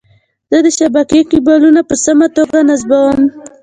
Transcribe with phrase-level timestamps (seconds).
[0.51, 3.21] زه د شبکې کیبلونه په سمه توګه نصبووم.